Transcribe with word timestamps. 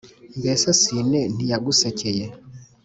mbese 0.39 0.67
sine 0.81 1.19
ntiyagusekeye 1.35 2.25